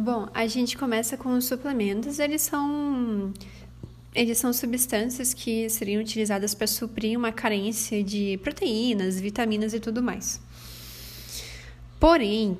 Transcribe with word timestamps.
Bom, 0.00 0.28
a 0.32 0.46
gente 0.46 0.78
começa 0.78 1.14
com 1.14 1.36
os 1.36 1.44
suplementos. 1.44 2.18
Eles 2.18 2.40
são 2.40 3.34
eles 4.14 4.38
são 4.38 4.50
substâncias 4.50 5.34
que 5.34 5.68
seriam 5.68 6.00
utilizadas 6.00 6.54
para 6.54 6.66
suprir 6.66 7.18
uma 7.18 7.30
carência 7.30 8.02
de 8.02 8.38
proteínas, 8.42 9.20
vitaminas 9.20 9.74
e 9.74 9.78
tudo 9.78 10.02
mais. 10.02 10.40
Porém, 12.00 12.56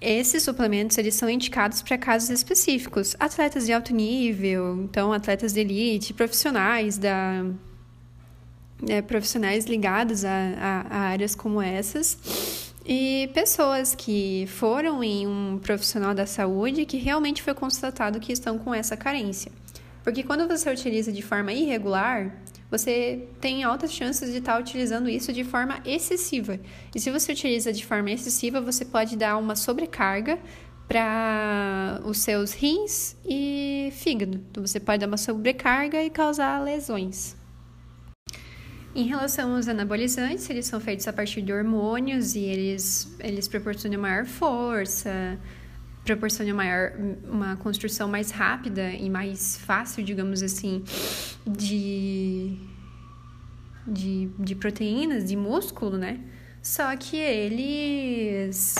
esses 0.00 0.44
suplementos 0.44 0.96
eles 0.96 1.16
são 1.16 1.28
indicados 1.28 1.82
para 1.82 1.98
casos 1.98 2.30
específicos, 2.30 3.16
atletas 3.18 3.66
de 3.66 3.72
alto 3.72 3.92
nível, 3.92 4.84
então 4.84 5.12
atletas 5.12 5.52
de 5.52 5.60
elite, 5.60 6.14
profissionais 6.14 6.96
da 6.96 7.44
é, 8.88 9.02
profissionais 9.02 9.64
ligados 9.66 10.24
a, 10.24 10.30
a, 10.30 10.80
a 10.88 10.98
áreas 11.08 11.34
como 11.34 11.60
essas 11.60 12.62
e 12.84 13.30
pessoas 13.32 13.94
que 13.94 14.46
foram 14.48 15.02
em 15.02 15.26
um 15.26 15.58
profissional 15.58 16.14
da 16.14 16.26
saúde 16.26 16.84
que 16.84 16.98
realmente 16.98 17.42
foi 17.42 17.54
constatado 17.54 18.20
que 18.20 18.32
estão 18.32 18.58
com 18.58 18.74
essa 18.74 18.96
carência. 18.96 19.50
Porque 20.02 20.22
quando 20.22 20.46
você 20.46 20.70
utiliza 20.70 21.10
de 21.10 21.22
forma 21.22 21.52
irregular, 21.52 22.34
você 22.70 23.26
tem 23.40 23.64
altas 23.64 23.92
chances 23.92 24.32
de 24.32 24.38
estar 24.38 24.60
utilizando 24.60 25.08
isso 25.08 25.32
de 25.32 25.44
forma 25.44 25.80
excessiva. 25.84 26.60
E 26.94 27.00
se 27.00 27.10
você 27.10 27.32
utiliza 27.32 27.72
de 27.72 27.86
forma 27.86 28.10
excessiva, 28.10 28.60
você 28.60 28.84
pode 28.84 29.16
dar 29.16 29.38
uma 29.38 29.56
sobrecarga 29.56 30.38
para 30.86 32.02
os 32.04 32.18
seus 32.18 32.52
rins 32.52 33.16
e 33.24 33.90
fígado. 33.92 34.42
Então, 34.50 34.66
você 34.66 34.78
pode 34.78 34.98
dar 34.98 35.06
uma 35.06 35.16
sobrecarga 35.16 36.02
e 36.02 36.10
causar 36.10 36.62
lesões. 36.62 37.34
Em 38.94 39.04
relação 39.08 39.56
aos 39.56 39.66
anabolizantes, 39.66 40.48
eles 40.48 40.66
são 40.66 40.78
feitos 40.78 41.08
a 41.08 41.12
partir 41.12 41.42
de 41.42 41.52
hormônios 41.52 42.36
e 42.36 42.40
eles, 42.40 43.12
eles 43.18 43.48
proporcionam 43.48 44.00
maior 44.00 44.24
força, 44.24 45.36
proporcionam 46.04 46.54
maior, 46.54 46.92
uma 47.28 47.56
construção 47.56 48.08
mais 48.08 48.30
rápida 48.30 48.92
e 48.92 49.10
mais 49.10 49.56
fácil, 49.58 50.04
digamos 50.04 50.44
assim, 50.44 50.84
de, 51.44 52.56
de, 53.84 54.28
de 54.38 54.54
proteínas, 54.54 55.24
de 55.24 55.34
músculo, 55.34 55.98
né? 55.98 56.20
Só 56.62 56.96
que 56.96 57.16
eles, 57.16 58.76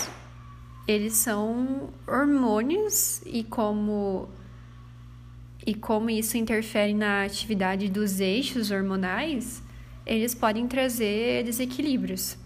eles 0.87 1.15
são 1.15 1.91
hormônios 2.07 3.21
e 3.27 3.43
como 3.43 4.29
e 5.67 5.75
como 5.75 6.11
isso 6.11 6.37
interfere 6.37 6.93
na 6.93 7.25
atividade 7.25 7.89
dos 7.89 8.21
eixos 8.21 8.71
hormonais, 8.71 9.63
eles 10.07 10.35
podem 10.35 10.67
trazer 10.67 11.45
desequilíbrios. 11.45 12.37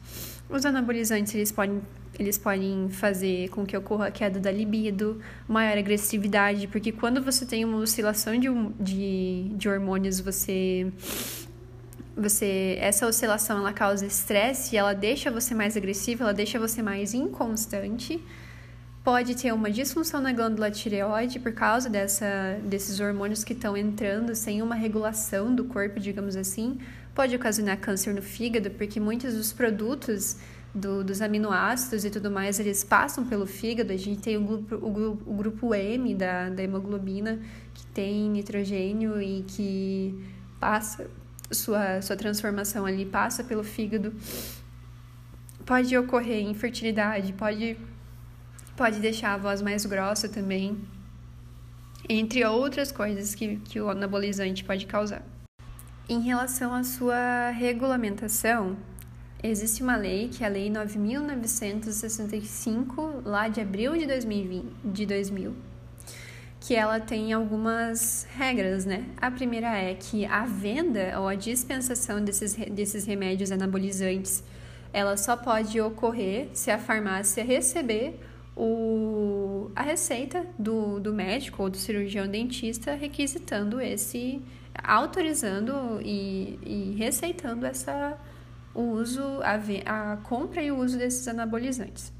Os 0.48 0.64
anabolizantes, 0.64 1.34
eles 1.34 1.53
podem, 1.53 1.83
eles 2.19 2.39
podem 2.39 2.89
fazer 2.91 3.48
com 3.50 3.67
que 3.67 3.77
ocorra 3.77 4.06
a 4.06 4.11
queda 4.11 4.41
da 4.41 4.50
libido, 4.50 5.20
maior 5.47 5.77
agressividade, 5.77 6.67
porque 6.69 6.91
quando 6.91 7.23
você 7.23 7.45
tem 7.45 7.65
uma 7.65 7.78
oscilação 7.78 8.39
de, 8.39 8.48
de, 8.81 9.50
de 9.55 9.69
hormônios, 9.69 10.20
você 10.20 10.91
você 12.17 12.77
essa 12.81 13.06
oscilação 13.06 13.59
ela 13.59 13.72
causa 13.72 14.05
estresse 14.05 14.77
ela 14.77 14.93
deixa 14.93 15.31
você 15.31 15.55
mais 15.55 15.77
agressivo, 15.77 16.25
ela 16.25 16.34
deixa 16.34 16.59
você 16.59 16.83
mais 16.83 17.15
inconstante. 17.15 18.20
Pode 19.11 19.34
ter 19.34 19.55
uma 19.55 19.70
disfunção 19.70 20.20
na 20.20 20.34
glândula 20.34 20.70
tireoide 20.70 21.39
por 21.39 21.53
causa 21.53 21.89
dessa, 21.89 22.61
desses 22.62 23.01
hormônios 23.01 23.42
que 23.42 23.55
estão 23.55 23.75
entrando 23.75 24.34
sem 24.34 24.61
uma 24.61 24.75
regulação 24.75 25.55
do 25.55 25.65
corpo, 25.65 25.98
digamos 25.98 26.37
assim, 26.37 26.78
pode 27.15 27.34
ocasionar 27.34 27.78
câncer 27.78 28.12
no 28.12 28.20
fígado, 28.20 28.70
porque 28.73 29.00
muitos 29.00 29.33
dos 29.33 29.50
produtos 29.50 30.37
do, 30.75 31.03
dos 31.03 31.23
aminoácidos 31.23 32.05
e 32.05 32.11
tudo 32.11 32.31
mais, 32.31 32.61
eles 32.61 32.84
passam 32.84 33.25
pelo 33.25 33.47
fígado. 33.47 33.95
A 33.95 33.97
gente 33.97 34.20
tem 34.20 34.37
o 34.37 34.45
grupo, 34.45 34.75
o 34.75 35.19
o 35.25 35.34
grupo 35.34 35.75
M 35.75 36.15
da, 36.15 36.50
da 36.50 36.62
hemoglobina, 36.62 37.41
que 37.72 37.87
tem 37.87 38.28
nitrogênio 38.28 39.22
e 39.22 39.43
que 39.48 40.22
passa, 40.61 41.09
sua, 41.50 42.03
sua 42.03 42.15
transformação 42.15 42.84
ali 42.84 43.06
passa 43.06 43.43
pelo 43.43 43.65
fígado. 43.65 44.12
Pode 45.65 45.97
ocorrer 45.97 46.43
infertilidade, 46.43 47.33
pode, 47.33 47.78
pode 48.78 48.99
deixar 49.00 49.34
a 49.34 49.37
voz 49.37 49.61
mais 49.61 49.84
grossa 49.84 50.27
também, 50.28 50.78
entre 52.09 52.44
outras 52.44 52.93
coisas 52.93 53.34
que, 53.34 53.56
que 53.56 53.81
o 53.81 53.91
anabolizante 53.91 54.62
pode 54.62 54.87
causar. 54.87 55.25
Em 56.09 56.21
relação 56.21 56.72
à 56.72 56.84
sua 56.84 57.50
regulamentação, 57.50 58.77
existe 59.43 59.83
uma 59.83 59.97
lei, 59.97 60.28
que 60.28 60.44
é 60.44 60.47
a 60.47 60.50
Lei 60.50 60.71
9.965, 60.71 63.22
lá 63.25 63.49
de 63.49 63.61
abril 63.61 63.99
de, 63.99 64.06
2020, 64.06 64.65
de 64.84 65.05
2000, 65.05 65.56
que 66.60 66.77
ela 66.77 67.00
tem 67.00 67.33
algumas 67.33 68.28
regras, 68.37 68.84
né? 68.84 69.06
A 69.21 69.28
primeira 69.28 69.77
é 69.77 69.93
que 69.95 70.25
a 70.25 70.47
venda 70.47 71.19
ou 71.19 71.27
a 71.27 71.34
dispensação 71.34 72.25
desses, 72.25 72.55
desses 72.55 73.05
remédios 73.05 73.50
anabolizantes, 73.50 74.45
ela 74.93 75.16
só 75.16 75.37
pode 75.37 75.81
ocorrer 75.81 76.49
se 76.53 76.71
a 76.71 76.78
farmácia 76.78 77.43
receber 77.45 78.21
o, 78.59 79.71
a 79.75 79.83
receita 79.83 80.45
do, 80.59 80.99
do 80.99 81.13
médico 81.13 81.63
ou 81.63 81.71
do 81.71 81.77
cirurgião 81.77 82.27
dentista 82.27 82.95
requisitando 82.95 83.81
esse 83.81 84.43
autorizando 84.83 86.01
e, 86.03 86.59
e 86.65 86.97
receitando 86.99 87.65
essa, 87.67 88.19
o 88.75 88.83
uso, 88.83 89.23
a, 89.43 90.13
a 90.13 90.17
compra 90.19 90.63
e 90.63 90.71
o 90.71 90.79
uso 90.79 90.99
desses 90.99 91.27
anabolizantes. 91.29 92.13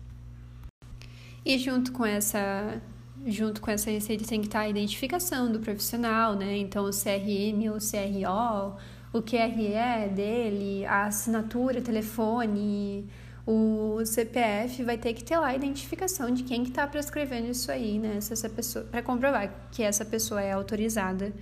E 1.45 1.59
junto 1.59 1.93
com 1.93 2.07
essa 2.07 2.81
junto 3.27 3.61
com 3.61 3.71
essa 3.71 3.91
receita 3.91 4.25
tem 4.25 4.41
que 4.41 4.47
estar 4.47 4.61
a 4.61 4.69
identificação 4.69 5.51
do 5.51 5.59
profissional, 5.59 6.37
né? 6.37 6.57
Então 6.57 6.85
o 6.85 6.91
CRM, 6.91 7.69
o 7.69 7.79
CRO, 7.79 8.77
o 9.13 9.23
QRE 9.23 10.09
dele, 10.15 10.87
a 10.87 11.07
assinatura, 11.07 11.81
telefone, 11.83 13.09
o 13.51 14.05
CPF 14.05 14.85
vai 14.85 14.99
ter 14.99 15.15
que 15.15 15.25
ter 15.25 15.39
lá 15.39 15.47
a 15.47 15.55
identificação 15.55 16.31
de 16.31 16.43
quem 16.43 16.65
que 16.65 16.69
está 16.69 16.87
prescrevendo 16.87 17.49
isso 17.49 17.73
aí, 17.73 17.99
né? 17.99 18.21
Se 18.21 18.35
essa 18.35 18.47
pessoa 18.47 18.85
para 18.85 19.01
comprovar 19.01 19.71
que 19.73 19.83
essa 19.83 20.05
pessoa 20.05 20.43
é 20.43 20.53
autorizada 20.53 21.33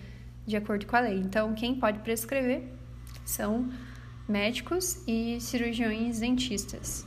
de 0.46 0.56
acordo 0.56 0.86
com 0.86 0.94
a 0.94 1.00
lei. 1.00 1.18
Então, 1.18 1.52
quem 1.52 1.74
pode 1.74 1.98
prescrever 1.98 2.62
são 3.24 3.68
médicos 4.28 5.02
e 5.04 5.40
cirurgiões 5.40 6.20
dentistas. 6.20 7.04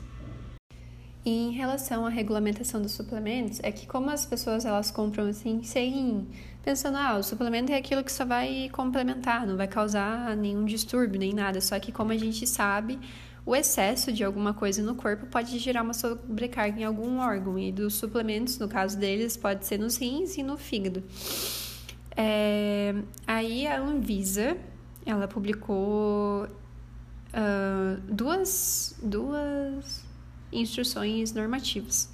E 1.24 1.48
em 1.48 1.52
relação 1.52 2.06
à 2.06 2.10
regulamentação 2.10 2.82
dos 2.82 2.92
suplementos, 2.92 3.62
é 3.64 3.72
que 3.72 3.88
como 3.88 4.10
as 4.10 4.26
pessoas 4.26 4.66
elas 4.66 4.92
compram 4.92 5.28
assim 5.28 5.64
sem 5.64 6.28
pensando, 6.62 6.98
ah, 6.98 7.18
o 7.18 7.24
suplemento 7.24 7.72
é 7.72 7.78
aquilo 7.78 8.04
que 8.04 8.12
só 8.12 8.26
vai 8.26 8.70
complementar, 8.74 9.48
não 9.48 9.56
vai 9.56 9.68
causar 9.68 10.36
nenhum 10.36 10.66
distúrbio 10.66 11.18
nem 11.18 11.34
nada. 11.34 11.62
Só 11.62 11.80
que 11.80 11.90
como 11.90 12.12
a 12.12 12.18
gente 12.18 12.46
sabe, 12.46 13.00
o 13.50 13.56
excesso 13.56 14.12
de 14.12 14.24
alguma 14.24 14.54
coisa 14.54 14.84
no 14.84 14.94
corpo 14.94 15.26
pode 15.26 15.58
gerar 15.58 15.82
uma 15.82 15.96
sobrecarga 15.96 16.82
em 16.82 16.84
algum 16.84 17.18
órgão 17.18 17.58
e 17.58 17.72
dos 17.72 17.96
suplementos, 17.96 18.60
no 18.60 18.68
caso 18.68 18.96
deles, 18.96 19.36
pode 19.36 19.66
ser 19.66 19.80
nos 19.80 19.98
rins 19.98 20.38
e 20.38 20.44
no 20.44 20.56
fígado. 20.56 21.04
É, 22.16 22.94
aí 23.26 23.66
a 23.66 23.82
Anvisa, 23.82 24.56
ela 25.04 25.28
publicou 25.28 26.44
uh, 26.44 28.00
duas, 28.08 28.96
duas 29.02 30.06
instruções 30.54 31.34
normativas. 31.34 32.08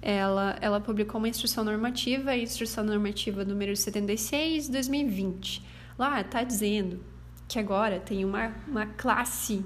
Ela, 0.00 0.58
ela 0.60 0.80
publicou 0.80 1.18
uma 1.18 1.28
instrução 1.28 1.64
normativa, 1.64 2.30
a 2.30 2.38
instrução 2.38 2.84
normativa 2.84 3.44
número 3.44 3.74
76 3.74 4.66
de 4.66 4.70
2020. 4.70 5.60
Lá 5.98 6.20
está 6.20 6.44
dizendo 6.44 7.00
que 7.48 7.58
agora 7.58 7.98
tem 7.98 8.24
uma, 8.24 8.54
uma 8.68 8.86
classe 8.86 9.64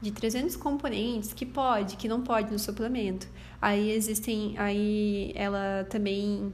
de 0.00 0.10
300 0.10 0.56
componentes 0.56 1.32
que 1.32 1.44
pode, 1.44 1.96
que 1.96 2.08
não 2.08 2.22
pode 2.22 2.50
no 2.52 2.58
suplemento. 2.58 3.28
Aí 3.60 3.90
existem, 3.90 4.54
aí 4.58 5.32
ela 5.34 5.86
também 5.90 6.52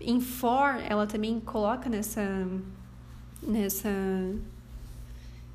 Infor, 0.00 0.76
ela 0.88 1.06
também 1.06 1.40
coloca 1.40 1.88
nessa, 1.88 2.46
nessa 3.42 3.88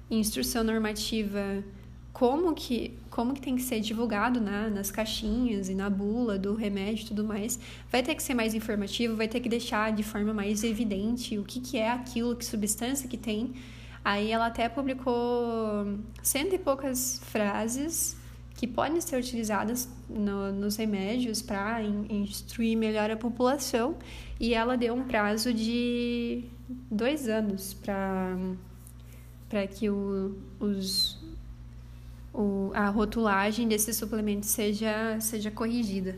instrução 0.10 0.63
normativa 0.63 1.63
como 2.12 2.54
que, 2.54 2.98
como 3.10 3.34
que 3.34 3.42
tem 3.42 3.56
que 3.56 3.62
ser 3.62 3.80
divulgado 3.80 4.42
né, 4.42 4.69
nas 4.74 4.89
caixinhas 4.89 5.69
e 5.69 5.75
na 5.75 5.89
bula 5.89 6.38
do 6.39 6.56
remédio 6.56 7.04
e 7.04 7.07
tudo 7.07 7.24
mais. 7.24 7.60
Vai 7.92 8.01
ter 8.01 8.16
que 8.16 8.24
ser 8.24 8.34
mais 8.34 8.56
informativo, 8.56 9.16
vai 9.16 9.27
ter 9.27 9.39
que 9.39 9.48
deixar 9.48 9.94
de 9.94 10.04
forma 10.04 10.34
mais 10.34 10.63
evidente 10.63 11.38
o 11.38 11.44
que, 11.44 11.60
que 11.62 11.77
é 11.77 11.89
aquilo, 11.92 12.36
que 12.36 12.44
substância 12.44 13.07
que 13.07 13.18
tem. 13.18 13.54
Aí 14.03 14.31
ela 14.31 14.48
até 14.48 14.68
publicou 14.68 16.00
cento 16.24 16.56
e 16.56 16.57
poucas 16.57 17.19
frases 17.25 18.18
que 18.56 18.68
podem 18.68 19.00
ser 19.01 19.18
utilizadas 19.18 19.89
no, 20.09 20.51
nos 20.51 20.75
remédios 20.75 21.42
para 21.42 21.81
instruir 21.83 22.77
melhor 22.77 23.09
a 23.09 23.18
população 23.18 23.95
e 24.39 24.53
ela 24.53 24.77
deu 24.77 24.94
um 24.94 25.03
prazo 25.03 25.53
de 25.53 26.45
dois 26.89 27.27
anos 27.27 27.74
para 27.74 28.38
que 29.68 29.89
o, 29.89 30.38
os, 30.59 31.19
o, 32.33 32.71
a 32.74 32.88
rotulagem 32.89 33.68
desses 33.68 33.98
suplementos 33.98 34.50
seja, 34.50 35.19
seja 35.19 35.50
corrigida. 35.50 36.18